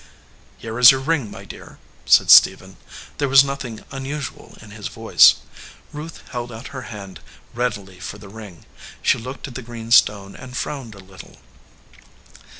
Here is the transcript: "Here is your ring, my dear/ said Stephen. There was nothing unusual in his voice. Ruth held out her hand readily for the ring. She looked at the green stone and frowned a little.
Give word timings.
"Here 0.57 0.79
is 0.79 0.89
your 0.89 0.99
ring, 0.99 1.29
my 1.29 1.45
dear/ 1.45 1.77
said 2.07 2.31
Stephen. 2.31 2.77
There 3.19 3.29
was 3.29 3.43
nothing 3.43 3.83
unusual 3.91 4.57
in 4.59 4.71
his 4.71 4.87
voice. 4.87 5.35
Ruth 5.93 6.23
held 6.31 6.51
out 6.51 6.69
her 6.73 6.89
hand 6.89 7.19
readily 7.53 7.99
for 7.99 8.17
the 8.17 8.27
ring. 8.27 8.65
She 9.03 9.19
looked 9.19 9.47
at 9.47 9.53
the 9.53 9.61
green 9.61 9.91
stone 9.91 10.35
and 10.35 10.57
frowned 10.57 10.95
a 10.95 10.97
little. 10.97 11.37